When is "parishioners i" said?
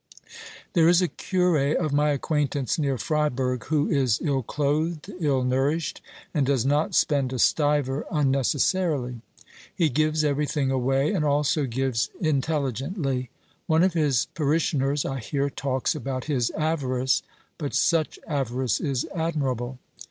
14.33-15.19